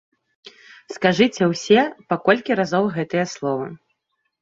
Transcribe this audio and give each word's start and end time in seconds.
Скажыце 0.95 1.43
ўсе 1.53 1.79
па 2.09 2.15
колькі 2.25 2.51
разоў 2.63 2.85
гэтыя 2.99 3.25
словы. 3.39 3.73